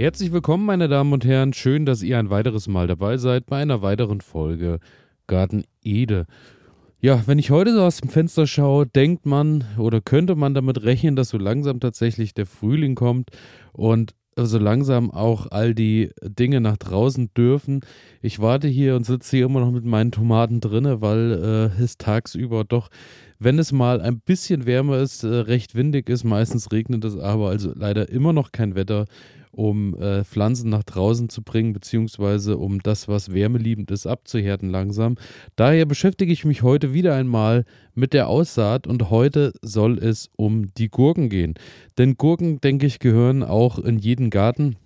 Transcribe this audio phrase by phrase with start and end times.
[0.00, 1.52] Herzlich willkommen, meine Damen und Herren.
[1.52, 4.80] Schön, dass ihr ein weiteres Mal dabei seid bei einer weiteren Folge
[5.26, 6.24] Garten Ede.
[7.02, 10.84] Ja, wenn ich heute so aus dem Fenster schaue, denkt man oder könnte man damit
[10.84, 13.28] rechnen, dass so langsam tatsächlich der Frühling kommt
[13.74, 17.82] und so langsam auch all die Dinge nach draußen dürfen.
[18.22, 21.98] Ich warte hier und sitze hier immer noch mit meinen Tomaten drinne, weil äh, es
[21.98, 22.88] tagsüber doch,
[23.40, 26.24] wenn es mal ein bisschen wärmer ist, äh, recht windig ist.
[26.24, 29.06] Meistens regnet es aber, also leider immer noch kein Wetter,
[29.50, 35.16] um äh, Pflanzen nach draußen zu bringen, beziehungsweise um das, was wärmeliebend ist, abzuhärten langsam.
[35.56, 40.72] Daher beschäftige ich mich heute wieder einmal mit der Aussaat und heute soll es um
[40.74, 41.54] die Gurken gehen.
[41.98, 44.76] Denn Gurken, denke ich, gehören auch in jeden Garten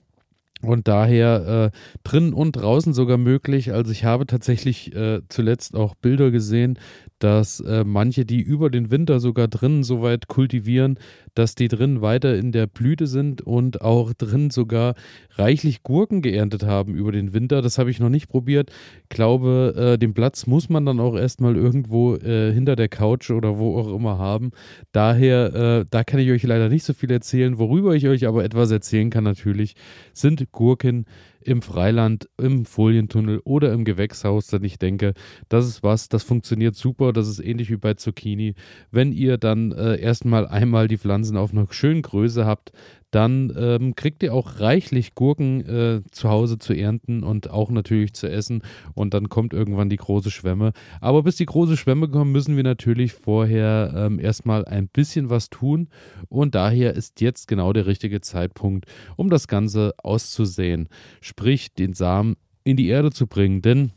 [0.68, 3.72] und daher äh, drinnen und draußen sogar möglich.
[3.72, 6.78] Also ich habe tatsächlich äh, zuletzt auch Bilder gesehen,
[7.18, 10.98] dass äh, manche, die über den Winter sogar drinnen so weit kultivieren,
[11.34, 14.94] dass die drinnen weiter in der Blüte sind und auch drinnen sogar
[15.36, 17.62] reichlich Gurken geerntet haben über den Winter.
[17.62, 18.70] Das habe ich noch nicht probiert.
[19.08, 23.58] Glaube, äh, den Platz muss man dann auch erstmal irgendwo äh, hinter der Couch oder
[23.58, 24.50] wo auch immer haben.
[24.92, 27.58] Daher, äh, da kann ich euch leider nicht so viel erzählen.
[27.58, 29.74] Worüber ich euch aber etwas erzählen kann natürlich,
[30.12, 31.04] sind Gurken
[31.42, 35.12] im Freiland, im Folientunnel oder im Gewächshaus, denn ich denke,
[35.50, 38.54] das ist was, das funktioniert super, das ist ähnlich wie bei Zucchini.
[38.90, 42.72] Wenn ihr dann äh, erstmal einmal die Pflanzen auf einer schönen Größe habt,
[43.14, 48.12] dann ähm, kriegt ihr auch reichlich Gurken äh, zu Hause zu ernten und auch natürlich
[48.14, 48.62] zu essen.
[48.94, 50.72] Und dann kommt irgendwann die große Schwemme.
[51.00, 55.48] Aber bis die große Schwemme kommt, müssen wir natürlich vorher ähm, erstmal ein bisschen was
[55.48, 55.88] tun.
[56.28, 60.88] Und daher ist jetzt genau der richtige Zeitpunkt, um das Ganze auszusehen.
[61.20, 63.62] Sprich, den Samen in die Erde zu bringen.
[63.62, 63.92] Denn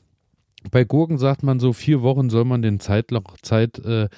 [0.69, 4.09] bei Gurken sagt man so, vier Wochen soll man den Zeitloch, Zeit, äh,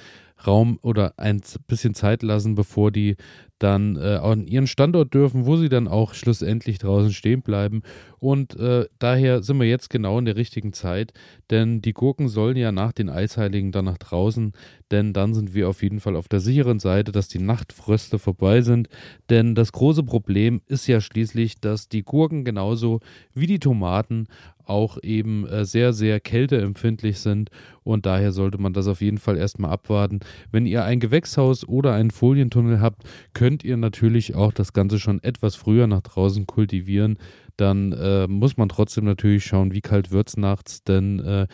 [0.46, 3.16] Raum oder ein bisschen Zeit lassen, bevor die
[3.60, 7.84] dann äh, an ihren Standort dürfen, wo sie dann auch schlussendlich draußen stehen bleiben.
[8.20, 11.14] Und äh, daher sind wir jetzt genau in der richtigen Zeit,
[11.50, 14.54] denn die Gurken sollen ja nach den Eisheiligen dann nach draußen,
[14.92, 18.62] denn dann sind wir auf jeden Fall auf der sicheren Seite, dass die Nachtfröste vorbei
[18.62, 18.90] sind.
[19.30, 23.00] Denn das große Problem ist ja schließlich, dass die Gurken genauso
[23.34, 24.28] wie die Tomaten
[24.70, 27.50] auch eben äh, sehr, sehr kälteempfindlich sind
[27.84, 30.20] und daher sollte man das auf jeden Fall erstmal abwarten.
[30.52, 33.04] Wenn ihr ein Gewächshaus oder einen Folientunnel habt,
[33.34, 37.18] könnt ihr natürlich auch das Ganze schon etwas früher nach draußen kultivieren.
[37.58, 41.48] Dann äh, muss man trotzdem natürlich schauen, wie kalt wird es nachts, denn äh,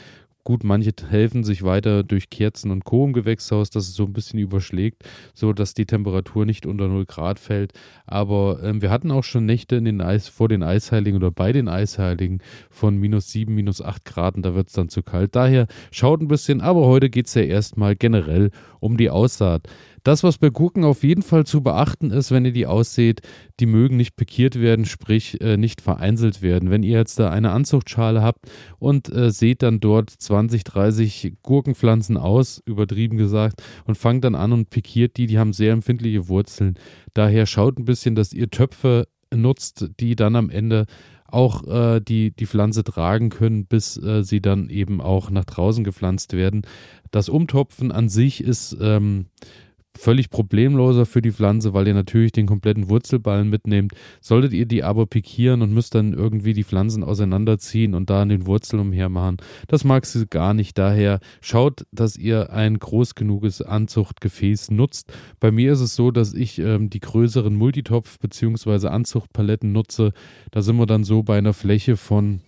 [0.47, 3.03] Gut, manche helfen sich weiter durch Kerzen und Co.
[3.03, 5.01] im Gewächshaus, dass es so ein bisschen überschlägt,
[5.33, 7.73] so dass die Temperatur nicht unter 0 Grad fällt.
[8.05, 11.51] Aber ähm, wir hatten auch schon Nächte in den Eis, vor den Eisheiligen oder bei
[11.51, 15.35] den Eisheiligen von minus 7, minus 8 Grad und da wird es dann zu kalt.
[15.35, 19.67] Daher schaut ein bisschen, aber heute geht es ja erstmal generell um die Aussaat.
[20.05, 23.21] Das, was bei Gurken auf jeden Fall zu beachten ist, wenn ihr die ausseht,
[23.59, 26.69] die mögen nicht pikiert werden, sprich äh, nicht vereinzelt werden.
[26.69, 28.45] Wenn ihr jetzt da eine Anzuchtschale habt
[28.77, 34.53] und äh, seht dann dort 20, 30 Gurkenpflanzen aus, übertrieben gesagt, und fangt dann an
[34.53, 36.75] und pikiert die, die haben sehr empfindliche Wurzeln.
[37.15, 40.85] Daher schaut ein bisschen, dass ihr Töpfe nutzt, die dann am Ende
[41.25, 45.83] auch äh, die, die Pflanze tragen können, bis äh, sie dann eben auch nach draußen
[45.83, 46.61] gepflanzt werden.
[47.09, 49.25] Das Umtopfen an sich ist ähm,
[49.97, 53.93] völlig problemloser für die Pflanze, weil ihr natürlich den kompletten Wurzelballen mitnehmt.
[54.21, 58.29] Solltet ihr die aber pikieren und müsst dann irgendwie die Pflanzen auseinanderziehen und da an
[58.29, 60.77] den Wurzeln umhermachen, das mag sie gar nicht.
[60.77, 65.13] Daher schaut, dass ihr ein groß genuges Anzuchtgefäß nutzt.
[65.39, 68.87] Bei mir ist es so, dass ich ähm, die größeren Multitopf- bzw.
[68.87, 70.11] Anzuchtpaletten nutze.
[70.51, 72.41] Da sind wir dann so bei einer Fläche von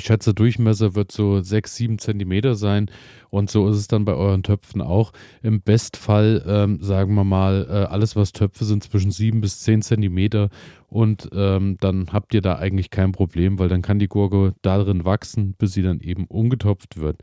[0.00, 2.90] ich schätze, Durchmesser wird so 6, 7 Zentimeter sein.
[3.28, 5.12] Und so ist es dann bei euren Töpfen auch.
[5.42, 9.82] Im Bestfall, ähm, sagen wir mal, äh, alles, was Töpfe sind, zwischen 7 bis 10
[9.82, 10.48] Zentimeter.
[10.88, 15.04] Und ähm, dann habt ihr da eigentlich kein Problem, weil dann kann die Gurke darin
[15.04, 17.18] wachsen, bis sie dann eben umgetopft wird.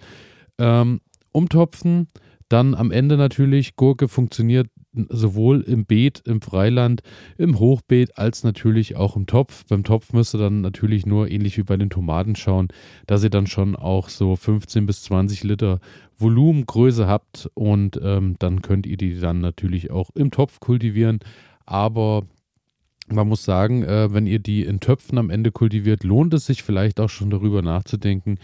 [0.57, 1.01] Ähm,
[1.31, 2.07] umtopfen,
[2.49, 4.69] dann am Ende natürlich, Gurke funktioniert
[5.09, 7.01] sowohl im Beet, im Freiland,
[7.37, 9.65] im Hochbeet als natürlich auch im Topf.
[9.69, 12.69] Beim Topf müsst ihr dann natürlich nur ähnlich wie bei den Tomaten schauen,
[13.05, 15.79] dass ihr dann schon auch so 15 bis 20 Liter
[16.17, 21.19] Volumengröße habt und ähm, dann könnt ihr die dann natürlich auch im Topf kultivieren.
[21.65, 22.23] Aber
[23.09, 26.63] man muss sagen, äh, wenn ihr die in Töpfen am Ende kultiviert, lohnt es sich
[26.63, 28.37] vielleicht auch schon darüber nachzudenken,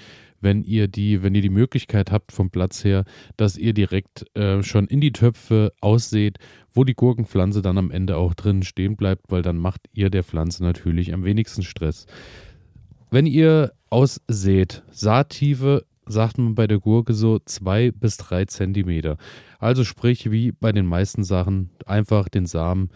[0.44, 3.06] wenn ihr die, wenn ihr die Möglichkeit habt vom Platz her,
[3.38, 6.38] dass ihr direkt äh, schon in die Töpfe ausseht,
[6.74, 10.24] wo die Gurkenpflanze dann am Ende auch drin stehen bleibt, weil dann macht ihr der
[10.24, 12.06] Pflanze natürlich am wenigsten Stress.
[13.10, 19.18] Wenn ihr ausseht, Saattiefe sagt man bei der Gurke so zwei bis drei Zentimeter.
[19.60, 22.90] Also sprich, wie bei den meisten Sachen, einfach den Samen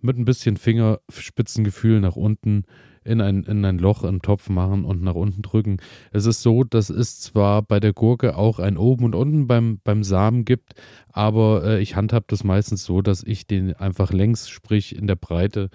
[0.00, 2.64] mit ein bisschen Fingerspitzengefühl nach unten
[3.04, 5.78] in ein, in ein Loch im Topf machen und nach unten drücken.
[6.12, 9.80] Es ist so, dass es zwar bei der Gurke auch ein oben und unten beim,
[9.84, 10.74] beim Samen gibt,
[11.08, 15.16] aber äh, ich handhab das meistens so, dass ich den einfach längs, sprich in der
[15.16, 15.70] Breite,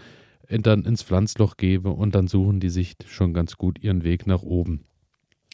[0.48, 4.28] in, dann ins Pflanzloch gebe und dann suchen die sich schon ganz gut ihren Weg
[4.28, 4.87] nach oben.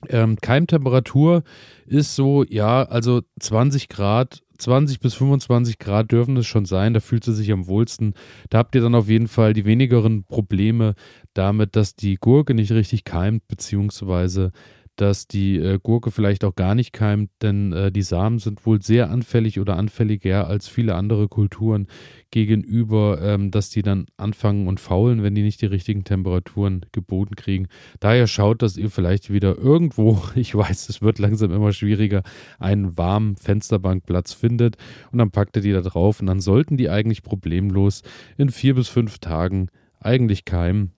[0.10, 1.44] Ähm, Keimtemperatur
[1.86, 7.00] ist so, ja, also 20 Grad 20 bis 25 Grad dürfen es schon sein, da
[7.00, 8.14] fühlt sie sich am wohlsten.
[8.50, 10.96] Da habt ihr dann auf jeden Fall die wenigeren Probleme
[11.34, 14.52] damit, dass die Gurke nicht richtig keimt, beziehungsweise
[14.96, 18.82] dass die äh, Gurke vielleicht auch gar nicht keimt, denn äh, die Samen sind wohl
[18.82, 21.88] sehr anfällig oder anfälliger als viele andere Kulturen
[22.30, 27.36] gegenüber, ähm, dass die dann anfangen und faulen, wenn die nicht die richtigen Temperaturen geboten
[27.36, 27.68] kriegen.
[28.00, 32.22] Daher schaut, dass ihr vielleicht wieder irgendwo, ich weiß, es wird langsam immer schwieriger,
[32.60, 34.78] einen warmen Fensterbankplatz findet
[35.12, 38.04] und dann packt ihr die da drauf und dann sollten die eigentlich problemlos
[38.38, 39.70] in vier bis fünf Tagen
[40.00, 40.94] eigentlich keimen.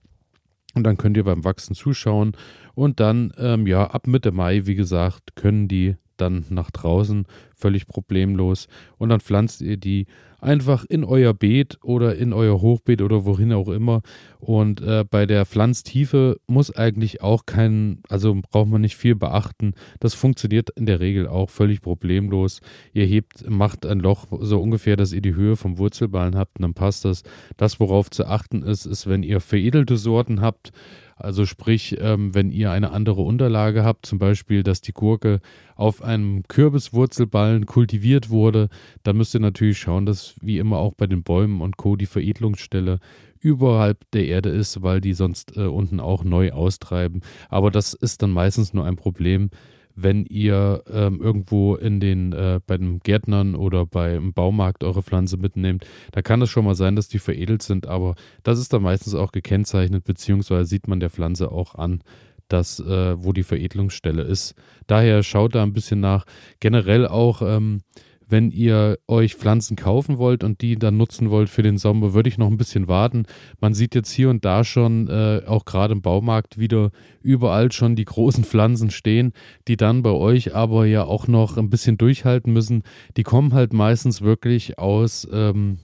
[0.76, 2.36] Und dann könnt ihr beim Wachsen zuschauen.
[2.74, 7.86] Und dann, ähm, ja, ab Mitte Mai, wie gesagt, können die dann nach draußen völlig
[7.86, 8.68] problemlos.
[8.98, 10.06] Und dann pflanzt ihr die
[10.40, 14.02] einfach in euer Beet oder in euer Hochbeet oder wohin auch immer.
[14.38, 19.74] Und äh, bei der Pflanztiefe muss eigentlich auch kein, also braucht man nicht viel beachten.
[20.00, 22.60] Das funktioniert in der Regel auch völlig problemlos.
[22.92, 26.62] Ihr hebt, macht ein Loch so ungefähr, dass ihr die Höhe vom Wurzelballen habt und
[26.62, 27.22] dann passt das.
[27.56, 30.72] Das, worauf zu achten ist, ist, wenn ihr veredelte Sorten habt,
[31.16, 35.40] also sprich, ähm, wenn ihr eine andere Unterlage habt, zum Beispiel, dass die Gurke
[35.74, 38.68] auf einem Kürbiswurzelballen kultiviert wurde,
[39.02, 41.96] dann müsst ihr natürlich schauen, dass wie immer auch bei den Bäumen und Co.
[41.96, 43.00] die Veredelungsstelle
[43.40, 47.22] überhalb der Erde ist, weil die sonst äh, unten auch neu austreiben.
[47.48, 49.50] Aber das ist dann meistens nur ein Problem,
[49.96, 55.38] wenn ihr ähm, irgendwo in den, äh, bei den Gärtnern oder beim Baumarkt eure Pflanze
[55.38, 58.82] mitnehmt, da kann es schon mal sein, dass die veredelt sind, aber das ist dann
[58.82, 62.02] meistens auch gekennzeichnet, beziehungsweise sieht man der Pflanze auch an,
[62.48, 64.54] dass, äh, wo die Veredelungsstelle ist.
[64.86, 66.24] Daher schaut da ein bisschen nach.
[66.60, 67.80] Generell auch, ähm,
[68.28, 72.28] wenn ihr euch Pflanzen kaufen wollt und die dann nutzen wollt für den Sommer, würde
[72.28, 73.24] ich noch ein bisschen warten.
[73.60, 76.90] Man sieht jetzt hier und da schon, äh, auch gerade im Baumarkt, wieder
[77.22, 79.32] überall schon die großen Pflanzen stehen,
[79.68, 82.82] die dann bei euch aber ja auch noch ein bisschen durchhalten müssen.
[83.16, 85.78] Die kommen halt meistens wirklich aus ähm,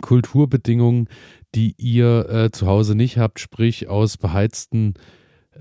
[0.00, 1.08] Kulturbedingungen,
[1.54, 4.94] die ihr äh, zu Hause nicht habt, sprich aus beheizten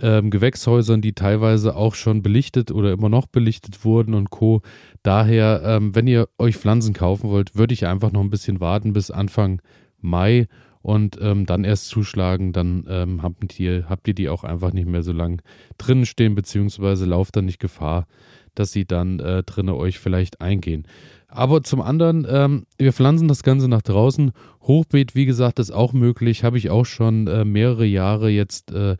[0.02, 4.62] ähm, Gewächshäusern, die teilweise auch schon belichtet oder immer noch belichtet wurden und Co.
[5.04, 8.94] Daher, ähm, wenn ihr euch Pflanzen kaufen wollt, würde ich einfach noch ein bisschen warten
[8.94, 9.62] bis Anfang
[10.00, 10.48] Mai
[10.82, 12.54] und ähm, dann erst zuschlagen.
[12.54, 15.42] Dann ähm, habt, ihr, habt ihr die auch einfach nicht mehr so lang
[15.78, 18.08] drinnen stehen, beziehungsweise lauft dann nicht Gefahr,
[18.56, 20.88] dass sie dann äh, drinnen euch vielleicht eingehen.
[21.28, 24.32] Aber zum anderen, ähm, wir pflanzen das Ganze nach draußen.
[24.64, 26.44] Hochbeet, wie gesagt, ist auch möglich.
[26.44, 28.98] Habe ich auch schon äh, mehrere Jahre jetzt äh,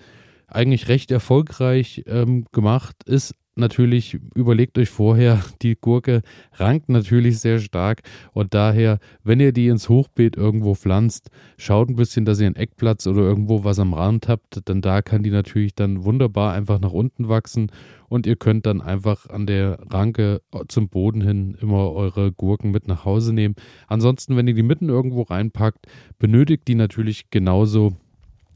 [0.50, 2.96] eigentlich recht erfolgreich ähm, gemacht.
[3.06, 6.22] Ist natürlich, überlegt euch vorher, die Gurke
[6.54, 8.02] rankt natürlich sehr stark
[8.34, 12.56] und daher, wenn ihr die ins Hochbeet irgendwo pflanzt, schaut ein bisschen, dass ihr einen
[12.56, 16.80] Eckplatz oder irgendwo was am Rand habt, denn da kann die natürlich dann wunderbar einfach
[16.80, 17.72] nach unten wachsen
[18.08, 22.88] und ihr könnt dann einfach an der Ranke zum Boden hin immer eure Gurken mit
[22.88, 23.56] nach Hause nehmen.
[23.88, 25.86] Ansonsten, wenn ihr die mitten irgendwo reinpackt,
[26.18, 27.98] benötigt die natürlich genauso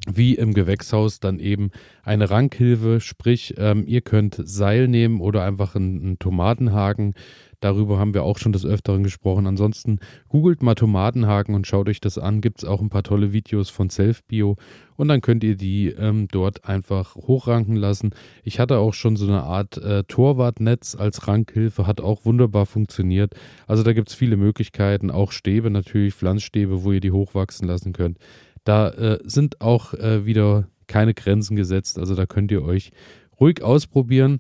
[0.07, 1.72] wie im Gewächshaus dann eben
[2.03, 7.13] eine Rankhilfe, sprich ähm, ihr könnt Seil nehmen oder einfach einen, einen, Tomatenhaken.
[7.62, 9.48] Darüber haben wir auch schon des Öfteren gesprochen.
[9.48, 12.41] Ansonsten googelt mal Tomatenhaken und schaut euch das an.
[12.41, 14.57] Gibt es auch ein paar tolle Videos von Selfbio
[14.98, 18.12] und dann könnt ihr die ähm, dort einfach hochranken lassen.
[18.43, 23.33] Ich hatte auch schon so eine Art äh, Torwartnetz als Rankhilfe, hat auch wunderbar funktioniert.
[23.65, 27.93] Also da gibt es viele Möglichkeiten, auch Stäbe natürlich, Pflanzstäbe, wo ihr die hochwachsen lassen
[27.93, 28.17] könnt.
[28.63, 31.98] Da äh, sind auch äh, wieder keine Grenzen gesetzt.
[31.98, 32.91] Also da könnt ihr euch
[33.39, 34.39] ruhig ausprobieren.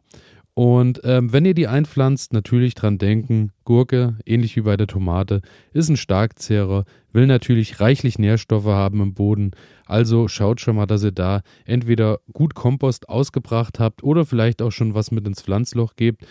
[0.55, 5.41] Und ähm, wenn ihr die einpflanzt, natürlich dran denken, Gurke, ähnlich wie bei der Tomate,
[5.73, 9.51] ist ein Starkzehrer, will natürlich reichlich Nährstoffe haben im Boden.
[9.87, 14.71] Also schaut schon mal, dass ihr da entweder gut Kompost ausgebracht habt oder vielleicht auch
[14.71, 16.23] schon was mit ins Pflanzloch gebt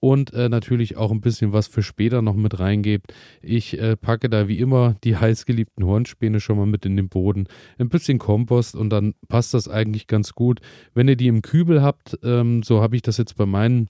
[0.00, 3.12] und äh, natürlich auch ein bisschen was für später noch mit reingebt.
[3.42, 7.46] Ich äh, packe da wie immer die heißgeliebten Hornspäne schon mal mit in den Boden,
[7.78, 10.60] ein bisschen Kompost und dann passt das eigentlich ganz gut.
[10.94, 13.88] Wenn ihr die im Kübel habt, ähm, so habe ich das jetzt bei meinen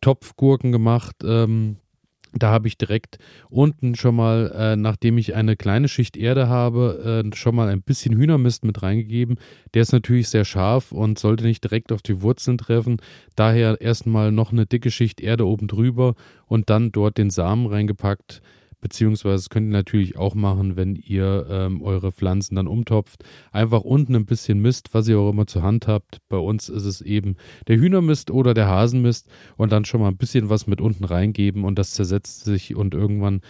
[0.00, 1.76] Topfgurken gemacht, ähm,
[2.32, 3.18] da habe ich direkt
[3.48, 7.82] unten schon mal, äh, nachdem ich eine kleine Schicht Erde habe, äh, schon mal ein
[7.82, 9.38] bisschen Hühnermist mit reingegeben.
[9.74, 12.98] Der ist natürlich sehr scharf und sollte nicht direkt auf die Wurzeln treffen.
[13.36, 16.14] Daher erstmal noch eine dicke Schicht Erde oben drüber
[16.46, 18.42] und dann dort den Samen reingepackt.
[18.80, 23.24] Beziehungsweise könnt ihr natürlich auch machen, wenn ihr ähm, eure Pflanzen dann umtopft.
[23.52, 26.18] Einfach unten ein bisschen Mist, was ihr auch immer zur Hand habt.
[26.28, 27.36] Bei uns ist es eben
[27.68, 31.64] der Hühnermist oder der Hasenmist und dann schon mal ein bisschen was mit unten reingeben
[31.64, 33.40] und das zersetzt sich und irgendwann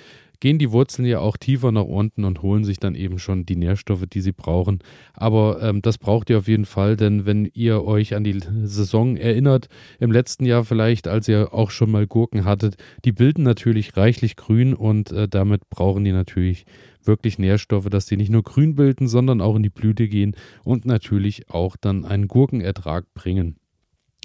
[0.40, 3.56] gehen die Wurzeln ja auch tiefer nach unten und holen sich dann eben schon die
[3.56, 4.80] Nährstoffe, die sie brauchen.
[5.12, 9.16] Aber ähm, das braucht ihr auf jeden Fall, denn wenn ihr euch an die Saison
[9.16, 9.68] erinnert,
[9.98, 14.36] im letzten Jahr vielleicht, als ihr auch schon mal Gurken hattet, die bilden natürlich reichlich
[14.36, 16.64] grün und äh, damit brauchen die natürlich
[17.04, 20.84] wirklich Nährstoffe, dass die nicht nur grün bilden, sondern auch in die Blüte gehen und
[20.84, 23.59] natürlich auch dann einen Gurkenertrag bringen.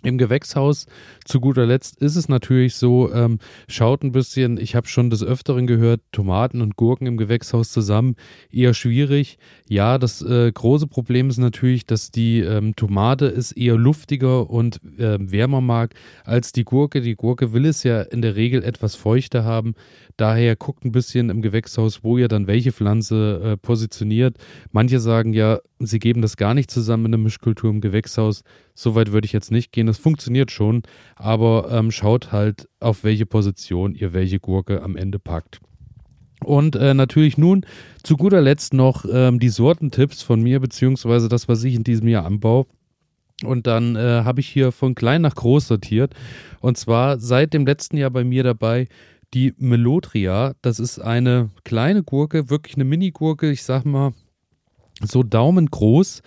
[0.06, 0.86] Im Gewächshaus
[1.26, 5.24] zu guter Letzt ist es natürlich so, ähm, schaut ein bisschen, ich habe schon des
[5.24, 8.16] Öfteren gehört, Tomaten und Gurken im Gewächshaus zusammen,
[8.52, 9.40] eher schwierig.
[9.68, 14.80] Ja, das äh, große Problem ist natürlich, dass die ähm, Tomate ist eher luftiger und
[15.00, 17.02] äh, wärmer mag als die Gurke.
[17.02, 19.74] Die Gurke will es ja in der Regel etwas feuchter haben.
[20.18, 24.38] Daher guckt ein bisschen im Gewächshaus, wo ihr dann welche Pflanze äh, positioniert.
[24.72, 28.44] Manche sagen ja, sie geben das gar nicht zusammen in der Mischkultur im Gewächshaus.
[28.76, 29.88] Soweit würde ich jetzt nicht gehen.
[29.88, 30.84] Das funktioniert schon,
[31.16, 35.62] aber ähm, schaut halt, auf welche Position ihr welche Gurke am Ende packt.
[36.44, 37.66] Und äh, natürlich nun
[38.04, 42.10] zu guter Letzt noch ähm, die Sortentipps von mir, beziehungsweise das, was ich in diesem
[42.10, 42.66] Jahr anbaue.
[43.44, 46.14] Und dann äh, habe ich hier von klein nach groß sortiert.
[46.60, 48.88] Und zwar seit dem letzten Jahr bei mir dabei
[49.34, 50.54] die Melodria.
[50.62, 54.14] Das ist eine kleine Gurke, wirklich eine Mini-Gurke, ich sag mal
[55.02, 56.22] so daumengroß.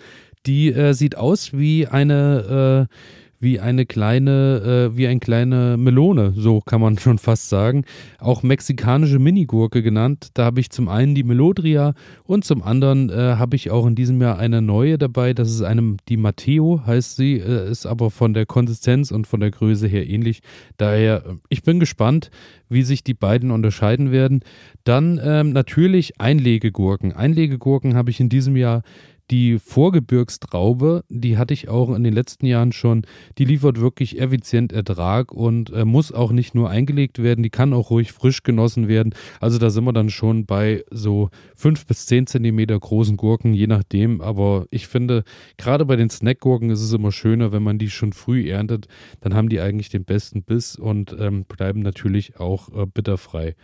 [0.45, 2.95] Die äh, sieht aus wie eine, äh,
[3.39, 7.85] wie eine kleine, äh, wie eine kleine Melone, so kann man schon fast sagen.
[8.19, 10.29] Auch mexikanische Minigurke genannt.
[10.33, 11.93] Da habe ich zum einen die Melodria
[12.23, 15.33] und zum anderen äh, habe ich auch in diesem Jahr eine neue dabei.
[15.33, 19.39] Das ist eine, die Matteo heißt sie, äh, ist aber von der Konsistenz und von
[19.39, 20.41] der Größe her ähnlich.
[20.77, 22.31] Daher, äh, ich bin gespannt,
[22.67, 24.41] wie sich die beiden unterscheiden werden.
[24.83, 27.13] Dann ähm, natürlich Einlegegurken.
[27.13, 28.83] Einlegegurken habe ich in diesem Jahr
[29.31, 33.03] die Vorgebirgstraube, die hatte ich auch in den letzten Jahren schon,
[33.37, 37.73] die liefert wirklich effizient Ertrag und äh, muss auch nicht nur eingelegt werden, die kann
[37.73, 39.13] auch ruhig frisch genossen werden.
[39.39, 43.67] Also da sind wir dann schon bei so fünf bis zehn Zentimeter großen Gurken, je
[43.67, 44.21] nachdem.
[44.21, 45.23] Aber ich finde,
[45.57, 48.87] gerade bei den Snackgurken ist es immer schöner, wenn man die schon früh erntet.
[49.21, 53.55] Dann haben die eigentlich den besten Biss und ähm, bleiben natürlich auch äh, bitterfrei.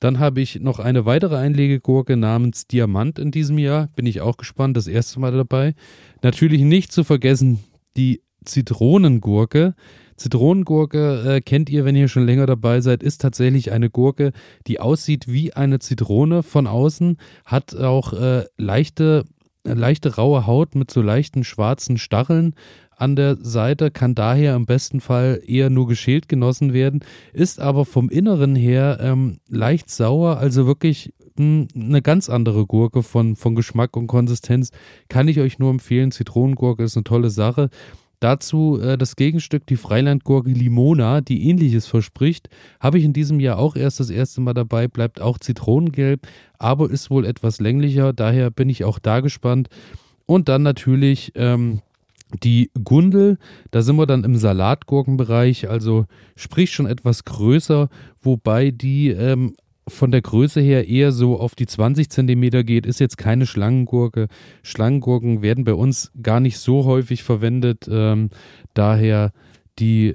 [0.00, 3.88] Dann habe ich noch eine weitere Einlegegurke namens Diamant in diesem Jahr.
[3.94, 5.74] Bin ich auch gespannt, das erste Mal dabei.
[6.22, 7.60] Natürlich nicht zu vergessen
[7.96, 9.74] die Zitronengurke.
[10.16, 14.32] Zitronengurke äh, kennt ihr, wenn ihr schon länger dabei seid, ist tatsächlich eine Gurke,
[14.66, 19.24] die aussieht wie eine Zitrone von außen, hat auch äh, leichte,
[19.64, 22.54] leichte raue Haut mit so leichten schwarzen Stacheln,
[23.00, 27.00] an der Seite, kann daher im besten Fall eher nur geschält genossen werden,
[27.32, 33.02] ist aber vom Inneren her ähm, leicht sauer, also wirklich hm, eine ganz andere Gurke
[33.02, 34.70] von, von Geschmack und Konsistenz.
[35.08, 36.10] Kann ich euch nur empfehlen.
[36.10, 37.70] Zitronengurke ist eine tolle Sache.
[38.20, 42.50] Dazu äh, das Gegenstück, die Freilandgurke Limona, die ähnliches verspricht.
[42.78, 46.26] Habe ich in diesem Jahr auch erst das erste Mal dabei, bleibt auch zitronengelb,
[46.58, 48.12] aber ist wohl etwas länglicher.
[48.12, 49.70] Daher bin ich auch da gespannt.
[50.26, 51.80] Und dann natürlich ähm,
[52.42, 53.38] die Gundel,
[53.70, 56.06] da sind wir dann im Salatgurkenbereich, also
[56.36, 57.88] sprich schon etwas größer,
[58.20, 59.54] wobei die ähm,
[59.90, 64.28] von der Größe her eher so auf die 20 Zentimeter geht, ist jetzt keine Schlangengurke.
[64.62, 68.30] Schlangengurken werden bei uns gar nicht so häufig verwendet, ähm,
[68.74, 69.32] daher
[69.78, 70.14] die,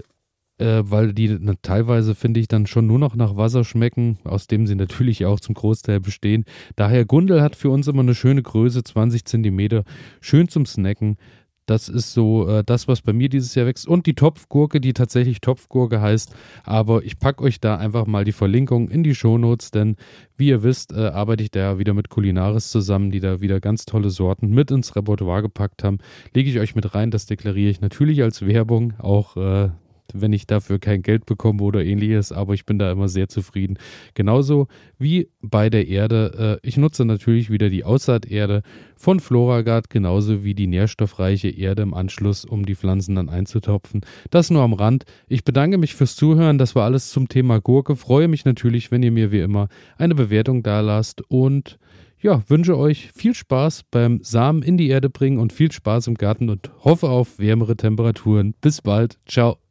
[0.57, 4.47] äh, weil die na, teilweise finde ich dann schon nur noch nach Wasser schmecken, aus
[4.47, 6.45] dem sie natürlich auch zum Großteil bestehen.
[6.75, 9.83] Daher Gundel hat für uns immer eine schöne Größe, 20 Zentimeter,
[10.21, 11.17] schön zum Snacken.
[11.65, 13.87] Das ist so äh, das, was bei mir dieses Jahr wächst.
[13.87, 16.33] Und die Topfgurke, die tatsächlich Topfgurke heißt.
[16.63, 19.95] Aber ich packe euch da einfach mal die Verlinkung in die Shownotes, denn
[20.37, 23.85] wie ihr wisst, äh, arbeite ich da wieder mit Kulinaris zusammen, die da wieder ganz
[23.85, 25.97] tolle Sorten mit ins Repertoire gepackt haben.
[26.33, 28.93] Lege ich euch mit rein, das deklariere ich natürlich als Werbung.
[28.99, 29.69] Auch äh,
[30.13, 33.77] wenn ich dafür kein Geld bekomme oder ähnliches, aber ich bin da immer sehr zufrieden.
[34.13, 36.59] Genauso wie bei der Erde.
[36.63, 38.61] Äh, ich nutze natürlich wieder die Aussaaterde
[38.95, 44.01] von Floragard, genauso wie die nährstoffreiche Erde im Anschluss, um die Pflanzen dann einzutopfen.
[44.29, 45.05] Das nur am Rand.
[45.27, 46.57] Ich bedanke mich fürs Zuhören.
[46.57, 47.95] Das war alles zum Thema Gurke.
[47.95, 51.77] Freue mich natürlich, wenn ihr mir wie immer eine Bewertung da lasst und
[52.21, 56.15] ja, wünsche euch viel Spaß beim Samen in die Erde bringen und viel Spaß im
[56.15, 58.55] Garten und hoffe auf wärmere Temperaturen.
[58.61, 59.19] Bis bald.
[59.27, 59.64] Ciao.